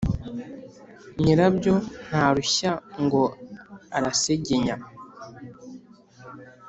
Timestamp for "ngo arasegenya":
3.03-4.75